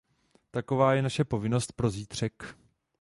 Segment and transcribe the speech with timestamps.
[0.51, 2.57] Taková je naše povinnost pro zítřek.